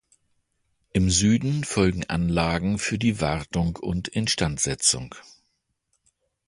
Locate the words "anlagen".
2.09-2.79